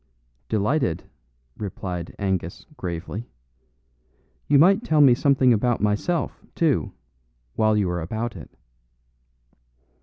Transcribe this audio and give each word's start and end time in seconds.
'""Delighted," 0.49 1.03
replied 1.57 2.15
Angus 2.17 2.65
gravely. 2.75 3.29
"You 4.47 4.57
might 4.57 4.83
tell 4.83 4.99
me 4.99 5.13
something 5.13 5.53
about 5.53 5.79
myself, 5.79 6.43
too, 6.55 6.93
while 7.55 7.77
you 7.77 7.87
are 7.87 8.01
about 8.01 8.35
it." 8.35 8.49